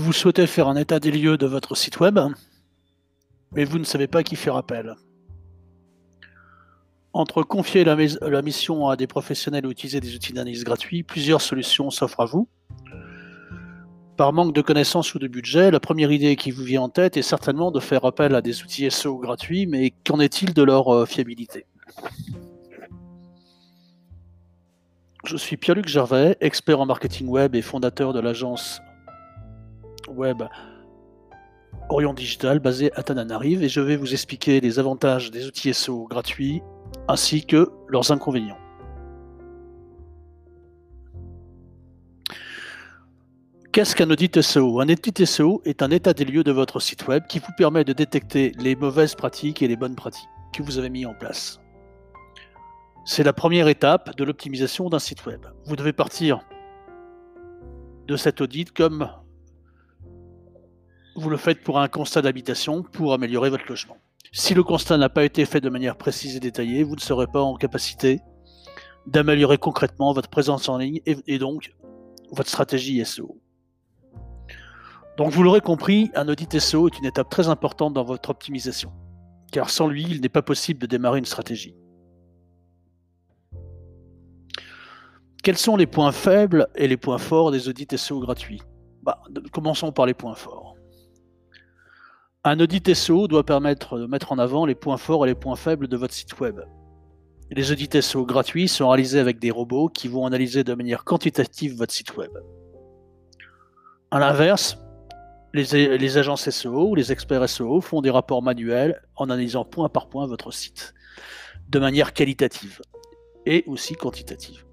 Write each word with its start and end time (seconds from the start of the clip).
Vous 0.00 0.14
souhaitez 0.14 0.46
faire 0.46 0.66
un 0.66 0.76
état 0.76 0.98
des 0.98 1.10
lieux 1.10 1.36
de 1.36 1.44
votre 1.44 1.74
site 1.74 2.00
web, 2.00 2.18
mais 3.52 3.64
vous 3.64 3.78
ne 3.78 3.84
savez 3.84 4.06
pas 4.06 4.22
qui 4.22 4.34
faire 4.34 4.56
appel. 4.56 4.96
Entre 7.12 7.42
confier 7.42 7.84
la, 7.84 7.96
mission 8.40 8.88
à 8.88 8.96
des 8.96 9.06
professionnels 9.06 9.66
ou 9.66 9.70
utiliser 9.70 10.00
des 10.00 10.14
outils 10.14 10.32
d'analyse 10.32 10.64
gratuits, 10.64 11.02
plusieurs 11.02 11.42
solutions 11.42 11.90
s'offrent 11.90 12.20
à 12.20 12.24
vous. 12.24 12.48
Par 14.16 14.32
manque 14.32 14.54
de 14.54 14.62
connaissances 14.62 15.14
ou 15.14 15.18
de 15.18 15.28
budget, 15.28 15.70
la 15.70 15.80
première 15.80 16.10
idée 16.10 16.34
qui 16.34 16.50
vous 16.50 16.64
vient 16.64 16.80
en 16.80 16.88
tête 16.88 17.18
est 17.18 17.22
certainement 17.22 17.70
de 17.70 17.78
faire 17.78 18.06
appel 18.06 18.34
à 18.34 18.40
des 18.40 18.62
outils 18.62 18.90
SEO 18.90 19.18
gratuits, 19.18 19.66
mais 19.66 19.92
qu'en 20.06 20.18
est-il 20.18 20.54
de 20.54 20.62
leur 20.62 20.88
euh, 20.88 21.04
fiabilité? 21.04 21.66
Je 25.26 25.36
suis 25.36 25.58
Pierre-Luc 25.58 25.88
Gervais, 25.88 26.38
expert 26.40 26.80
en 26.80 26.86
marketing 26.86 27.28
web 27.28 27.54
et 27.54 27.60
fondateur 27.60 28.14
de 28.14 28.20
l'agence 28.20 28.80
web 30.10 30.42
Orion 31.88 32.14
Digital 32.14 32.58
basée 32.58 32.92
à 32.94 33.02
Tananarive 33.02 33.62
et 33.62 33.68
je 33.68 33.80
vais 33.80 33.96
vous 33.96 34.12
expliquer 34.12 34.60
les 34.60 34.78
avantages 34.78 35.30
des 35.30 35.46
outils 35.46 35.74
SEO 35.74 36.06
gratuits 36.08 36.62
ainsi 37.08 37.44
que 37.44 37.70
leurs 37.88 38.12
inconvénients. 38.12 38.58
Qu'est-ce 43.72 43.94
qu'un 43.94 44.10
audit 44.10 44.40
SEO 44.40 44.80
Un 44.80 44.88
audit 44.88 45.24
SEO 45.24 45.62
est 45.64 45.82
un 45.82 45.90
état 45.90 46.12
des 46.12 46.24
lieux 46.24 46.42
de 46.42 46.50
votre 46.50 46.80
site 46.80 47.06
web 47.06 47.22
qui 47.28 47.38
vous 47.38 47.52
permet 47.56 47.84
de 47.84 47.92
détecter 47.92 48.52
les 48.58 48.74
mauvaises 48.74 49.14
pratiques 49.14 49.62
et 49.62 49.68
les 49.68 49.76
bonnes 49.76 49.94
pratiques 49.94 50.28
que 50.52 50.62
vous 50.62 50.78
avez 50.78 50.90
mis 50.90 51.06
en 51.06 51.14
place. 51.14 51.60
C'est 53.04 53.22
la 53.22 53.32
première 53.32 53.68
étape 53.68 54.16
de 54.16 54.24
l'optimisation 54.24 54.88
d'un 54.88 54.98
site 54.98 55.24
web. 55.24 55.46
Vous 55.66 55.76
devez 55.76 55.92
partir 55.92 56.40
de 58.08 58.16
cet 58.16 58.40
audit 58.40 58.72
comme 58.72 59.08
vous 61.20 61.30
le 61.30 61.36
faites 61.36 61.62
pour 61.62 61.78
un 61.78 61.88
constat 61.88 62.22
d'habitation 62.22 62.82
pour 62.82 63.12
améliorer 63.12 63.50
votre 63.50 63.66
logement. 63.68 63.98
Si 64.32 64.54
le 64.54 64.62
constat 64.62 64.96
n'a 64.96 65.08
pas 65.08 65.24
été 65.24 65.44
fait 65.44 65.60
de 65.60 65.68
manière 65.68 65.96
précise 65.96 66.36
et 66.36 66.40
détaillée, 66.40 66.82
vous 66.82 66.94
ne 66.94 67.00
serez 67.00 67.26
pas 67.26 67.42
en 67.42 67.56
capacité 67.56 68.20
d'améliorer 69.06 69.58
concrètement 69.58 70.12
votre 70.12 70.30
présence 70.30 70.68
en 70.68 70.78
ligne 70.78 71.00
et, 71.04 71.38
donc 71.38 71.74
votre 72.30 72.48
stratégie 72.48 73.04
SEO. 73.04 73.40
Donc 75.16 75.32
vous 75.32 75.42
l'aurez 75.42 75.60
compris, 75.60 76.10
un 76.14 76.28
audit 76.28 76.58
SEO 76.58 76.88
est 76.88 76.98
une 76.98 77.06
étape 77.06 77.28
très 77.28 77.48
importante 77.48 77.92
dans 77.92 78.04
votre 78.04 78.30
optimisation, 78.30 78.92
car 79.52 79.68
sans 79.68 79.88
lui, 79.88 80.06
il 80.08 80.20
n'est 80.20 80.28
pas 80.28 80.42
possible 80.42 80.80
de 80.80 80.86
démarrer 80.86 81.18
une 81.18 81.24
stratégie. 81.24 81.74
Quels 85.42 85.58
sont 85.58 85.76
les 85.76 85.86
points 85.86 86.12
faibles 86.12 86.68
et 86.76 86.86
les 86.86 86.96
points 86.96 87.18
forts 87.18 87.50
des 87.50 87.68
audits 87.68 87.88
SEO 87.96 88.20
gratuits? 88.20 88.62
Bah, 89.02 89.22
Commençons 89.52 89.90
par 89.90 90.06
les 90.06 90.14
points 90.14 90.34
forts. 90.34 90.76
Un 92.42 92.58
audit 92.58 92.94
SEO 92.94 93.28
doit 93.28 93.44
permettre 93.44 93.98
de 93.98 94.06
mettre 94.06 94.32
en 94.32 94.38
avant 94.38 94.64
les 94.64 94.74
points 94.74 94.96
forts 94.96 95.26
et 95.26 95.28
les 95.28 95.34
points 95.34 95.56
faibles 95.56 95.88
de 95.88 95.96
votre 95.98 96.14
site 96.14 96.40
web. 96.40 96.58
Les 97.50 97.70
audits 97.70 98.00
SEO 98.00 98.24
gratuits 98.24 98.66
sont 98.66 98.88
réalisés 98.88 99.18
avec 99.18 99.38
des 99.38 99.50
robots 99.50 99.88
qui 99.88 100.08
vont 100.08 100.24
analyser 100.24 100.64
de 100.64 100.72
manière 100.72 101.04
quantitative 101.04 101.76
votre 101.76 101.92
site 101.92 102.16
web. 102.16 102.30
A 104.10 104.18
l'inverse, 104.18 104.78
les, 105.52 106.16
agences 106.16 106.48
SEO 106.48 106.88
ou 106.88 106.94
les 106.94 107.12
experts 107.12 107.46
SEO 107.46 107.82
font 107.82 108.00
des 108.00 108.08
rapports 108.08 108.42
manuels 108.42 109.02
en 109.16 109.28
analysant 109.28 109.66
point 109.66 109.90
par 109.90 110.08
point 110.08 110.26
votre 110.26 110.50
site, 110.50 110.94
de 111.68 111.78
manière 111.78 112.14
qualitative 112.14 112.80
et 113.44 113.64
aussi 113.66 113.96
quantitative. 113.96 114.64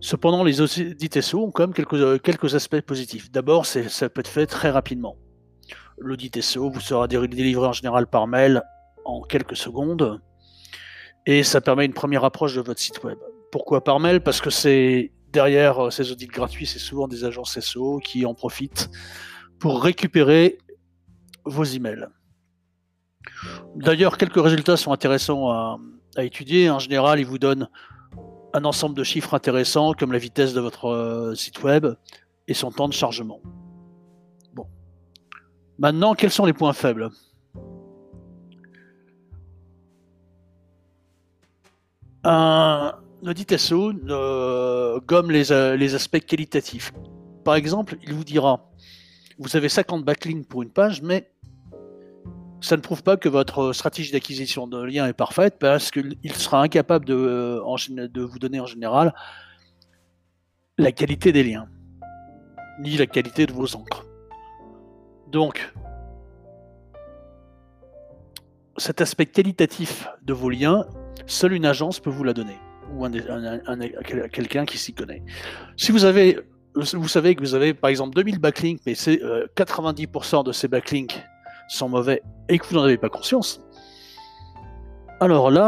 Cependant, 0.00 0.44
les 0.44 0.62
audits 0.62 1.20
SEO 1.20 1.44
ont 1.44 1.50
quand 1.50 1.66
même 1.66 1.74
quelques 1.74 2.54
aspects 2.54 2.80
positifs. 2.80 3.30
D'abord, 3.30 3.66
ça 3.66 4.08
peut 4.08 4.20
être 4.20 4.28
fait 4.28 4.46
très 4.46 4.70
rapidement. 4.70 5.18
L'audit 6.04 6.38
SEO 6.42 6.70
vous 6.70 6.80
sera 6.80 7.08
délivré 7.08 7.66
en 7.66 7.72
général 7.72 8.06
par 8.06 8.26
mail 8.26 8.62
en 9.06 9.22
quelques 9.22 9.56
secondes 9.56 10.20
et 11.24 11.42
ça 11.42 11.62
permet 11.62 11.86
une 11.86 11.94
première 11.94 12.24
approche 12.24 12.54
de 12.54 12.60
votre 12.60 12.78
site 12.78 13.02
web. 13.04 13.16
Pourquoi 13.50 13.82
par 13.82 14.00
mail? 14.00 14.20
Parce 14.20 14.42
que 14.42 14.50
c'est 14.50 15.12
derrière 15.32 15.86
euh, 15.86 15.90
ces 15.90 16.12
audits 16.12 16.26
gratuits, 16.26 16.66
c'est 16.66 16.78
souvent 16.78 17.08
des 17.08 17.24
agences 17.24 17.58
SEO 17.58 18.00
qui 18.00 18.26
en 18.26 18.34
profitent 18.34 18.90
pour 19.58 19.82
récupérer 19.82 20.58
vos 21.46 21.64
emails. 21.64 22.06
D'ailleurs, 23.74 24.18
quelques 24.18 24.42
résultats 24.42 24.76
sont 24.76 24.92
intéressants 24.92 25.48
à, 25.50 25.78
à, 26.16 26.24
étudier. 26.24 26.68
En 26.68 26.78
général, 26.78 27.18
ils 27.18 27.26
vous 27.26 27.38
donnent 27.38 27.68
un 28.52 28.64
ensemble 28.64 28.94
de 28.94 29.04
chiffres 29.04 29.32
intéressants 29.32 29.94
comme 29.94 30.12
la 30.12 30.18
vitesse 30.18 30.52
de 30.52 30.60
votre 30.60 30.88
euh, 30.88 31.34
site 31.34 31.62
web 31.62 31.86
et 32.46 32.52
son 32.52 32.70
temps 32.70 32.88
de 32.88 32.92
chargement. 32.92 33.40
Maintenant, 35.78 36.14
quels 36.14 36.30
sont 36.30 36.44
les 36.44 36.52
points 36.52 36.72
faibles 36.72 37.10
Un 42.22 42.94
audit 43.26 43.56
SEO 43.56 43.92
gomme 45.06 45.30
les, 45.30 45.52
euh, 45.52 45.76
les, 45.76 45.94
aspects 45.94 46.24
qualitatifs. 46.24 46.92
Par 47.44 47.54
exemple, 47.54 47.96
il 48.02 48.14
vous 48.14 48.24
dira 48.24 48.70
vous 49.38 49.56
avez 49.56 49.68
50 49.68 50.04
backlinks 50.04 50.46
pour 50.46 50.62
une 50.62 50.70
page, 50.70 51.02
mais 51.02 51.30
ça 52.60 52.76
ne 52.76 52.80
prouve 52.80 53.02
pas 53.02 53.16
que 53.16 53.28
votre 53.28 53.72
stratégie 53.72 54.12
d'acquisition 54.12 54.66
de 54.66 54.80
liens 54.82 55.06
est 55.06 55.12
parfaite 55.12 55.56
parce 55.58 55.90
qu'il 55.90 56.34
sera 56.34 56.62
incapable 56.62 57.06
euh, 57.10 57.60
de 57.88 58.22
vous 58.22 58.38
donner 58.38 58.60
en 58.60 58.66
général 58.66 59.14
la 60.78 60.92
qualité 60.92 61.32
des 61.32 61.44
liens, 61.44 61.68
ni 62.80 62.96
la 62.96 63.06
qualité 63.06 63.46
de 63.46 63.52
vos 63.52 63.76
encres. 63.76 64.06
Donc, 65.30 65.72
cet 68.76 69.00
aspect 69.00 69.26
qualitatif 69.26 70.08
de 70.22 70.32
vos 70.32 70.50
liens, 70.50 70.86
seule 71.26 71.52
une 71.52 71.66
agence 71.66 72.00
peut 72.00 72.10
vous 72.10 72.24
la 72.24 72.32
donner, 72.32 72.56
ou 72.92 73.06
quelqu'un 74.32 74.64
qui 74.64 74.78
s'y 74.78 74.94
connaît. 74.94 75.22
Si 75.76 75.92
vous 75.92 76.04
avez, 76.04 76.38
vous 76.74 77.08
savez 77.08 77.34
que 77.34 77.40
vous 77.40 77.54
avez 77.54 77.74
par 77.74 77.90
exemple 77.90 78.14
2000 78.14 78.38
backlinks, 78.38 78.80
mais 78.86 78.94
c'est 78.94 79.20
90% 79.56 80.40
euh, 80.40 80.42
de 80.42 80.52
ces 80.52 80.68
backlinks 80.68 81.22
sont 81.68 81.88
mauvais 81.88 82.22
et 82.48 82.58
que 82.58 82.66
vous 82.66 82.74
n'en 82.74 82.82
avez 82.82 82.98
pas 82.98 83.08
conscience, 83.08 83.64
alors 85.20 85.50
là, 85.50 85.66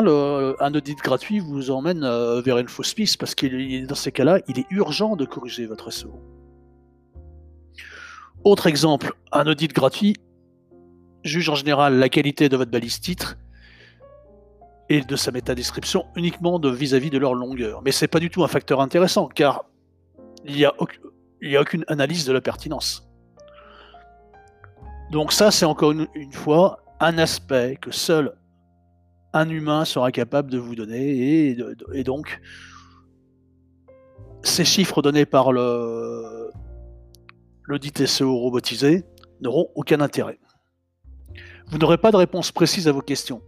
un 0.61 0.75
audit 0.75 0.99
gratuit 0.99 1.39
vous 1.39 1.71
emmène 1.71 2.05
euh, 2.05 2.41
vers 2.43 2.59
une 2.59 2.69
fausse 2.69 2.93
piste 2.95 3.19
parce 3.19 3.35
que 3.35 3.87
dans 3.87 3.95
ces 3.95 4.13
cas-là, 4.13 4.41
il 4.49 4.59
est 4.59 4.67
urgent 4.71 5.17
de 5.17 5.25
corriger 5.25 5.67
votre 5.67 5.91
SEO. 5.91 6.21
Autre 8.47 8.69
exemple, 8.69 9.13
un 9.33 9.45
audit 9.49 9.73
gratuit 9.73 10.15
juge 11.25 11.49
en 11.49 11.57
général 11.57 11.99
la 11.99 12.09
qualité 12.09 12.49
de 12.49 12.57
votre 12.57 12.71
balise 12.71 13.01
titre 13.01 13.37
et 14.89 15.01
de 15.01 15.17
sa 15.17 15.33
métadescription 15.33 16.07
uniquement 16.15 16.61
vis-à-vis 16.61 17.11
de 17.11 17.19
leur 17.19 17.35
longueur. 17.35 17.83
Mais 17.83 17.91
ce 17.91 18.05
n'est 18.05 18.09
pas 18.09 18.21
du 18.21 18.31
tout 18.31 18.45
un 18.45 18.47
facteur 18.47 18.81
intéressant 18.81 19.27
car 19.27 19.65
il 20.45 20.55
n'y 20.55 20.65
a, 20.65 20.73
aucune 20.79 21.85
analyse 21.89 22.25
de 22.25 22.33
la 22.33 22.41
pertinence. 22.41 23.11
Donc 25.11 25.33
ça, 25.33 25.51
c'est 25.51 25.67
encore 25.67 25.91
une, 25.91 26.07
fois 26.33 26.85
un 27.01 27.19
aspect 27.19 27.77
que 27.83 27.91
seul 27.91 28.33
un 29.33 29.49
humain 29.49 29.85
sera 29.85 30.13
capable 30.13 30.53
de 30.53 30.59
vous 30.59 30.77
donner 30.77 31.57
et 31.95 32.05
donc 32.05 32.41
ces 34.45 34.65
chiffres 34.65 35.03
donnés 35.03 35.27
par 35.27 35.51
le, 35.51 36.46
l'audit 37.67 38.07
SEO 38.07 38.39
robotisé 38.39 39.05
n'auront 39.41 39.69
aucun 39.75 40.01
intérêt. 40.01 40.39
Vous 41.69 41.79
n'aurez 41.79 41.99
pas 41.99 42.13
de 42.13 42.17
réponse 42.17 42.53
précise 42.53 42.89
à 42.89 42.93
vos 42.93 43.03
questions. 43.03 43.43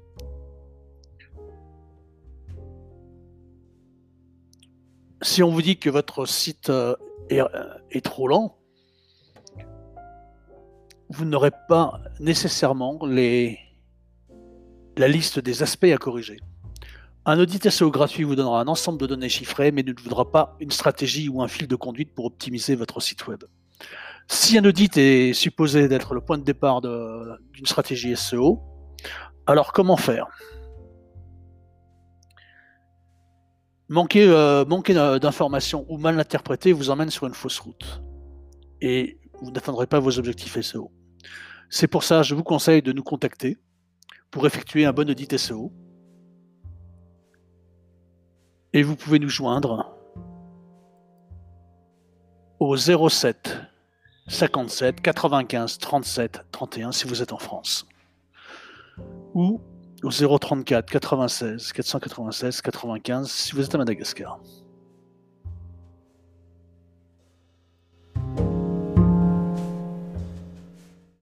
Si 5.23 5.43
on 5.43 5.51
vous 5.51 5.63
dit 5.63 5.79
que 5.79 5.91
votre 5.91 6.27
site 6.27 6.71
euh, 6.71 6.95
est, 7.29 7.41
euh, 7.41 7.47
est 7.91 8.05
trop 8.05 8.29
lent, 8.29 8.57
vous 11.11 11.25
n'aurez 11.25 11.53
pas 11.69 12.01
nécessairement 12.21 12.99
la 13.03 13.57
liste 15.09 15.39
des 15.39 15.63
aspects 15.63 15.85
à 15.85 15.97
corriger. 15.97 16.39
Un 17.25 17.39
audit 17.39 17.69
SEO 17.69 17.91
gratuit 17.91 18.25
vous 18.25 18.37
donnera 18.37 18.61
un 18.61 18.69
ensemble 18.69 18.99
de 18.99 19.07
données 19.07 19.29
chiffrées, 19.29 19.73
mais 19.73 19.83
ne 19.83 19.93
vous 19.93 20.05
donnera 20.05 20.31
pas 20.31 20.57
une 20.61 20.71
stratégie 20.71 21.29
ou 21.29 21.43
un 21.43 21.49
fil 21.49 21.67
de 21.67 21.77
conduite 21.77 22.15
pour 22.15 22.27
optimiser 22.27 22.75
votre 22.75 23.01
site 23.01 23.27
web. 23.27 23.45
Si 24.31 24.59
un 24.59 24.65
audit 24.67 24.95
est 24.99 25.33
supposé 25.33 25.89
d'être 25.89 26.13
le 26.13 26.21
point 26.21 26.37
de 26.37 26.45
départ 26.45 26.83
d'une 26.83 27.65
stratégie 27.65 28.15
SEO, 28.15 28.61
alors 29.47 29.73
comment 29.73 29.97
faire? 29.97 30.27
Manquer, 33.89 34.29
euh, 34.29 35.19
d'informations 35.19 35.87
ou 35.89 35.97
mal 35.97 36.17
l'interpréter 36.17 36.73
vous 36.73 36.91
emmène 36.91 37.09
sur 37.09 37.27
une 37.27 37.33
fausse 37.33 37.59
route. 37.59 38.03
Et 38.83 39.19
vous 39.41 39.51
n'atteindrez 39.51 39.87
pas 39.87 39.99
vos 39.99 40.19
objectifs 40.19 40.61
SEO. 40.61 40.93
C'est 41.71 41.89
pour 41.89 42.05
ça 42.05 42.19
que 42.19 42.25
je 42.25 42.35
vous 42.35 42.45
conseille 42.45 42.83
de 42.83 42.93
nous 42.93 43.03
contacter 43.03 43.57
pour 44.31 44.47
effectuer 44.47 44.85
un 44.85 44.93
bon 44.93 45.09
audit 45.09 45.39
SEO. 45.39 45.73
Et 48.75 48.83
vous 48.83 48.95
pouvez 48.95 49.19
nous 49.19 49.31
joindre 49.31 49.97
au 52.61 52.77
07 52.77 53.68
57 54.29 55.01
95 55.01 55.79
37 55.79 56.45
31 56.53 56.93
si 56.93 57.07
vous 57.07 57.23
êtes 57.23 57.33
en 57.33 57.39
France. 57.39 57.87
Ou 59.35 59.61
au 60.03 60.11
034 60.11 60.91
96 60.91 61.73
496 61.73 62.61
95 62.61 63.31
si 63.31 63.53
vous 63.53 63.65
êtes 63.65 63.75
à 63.75 63.79
Madagascar. 63.79 64.39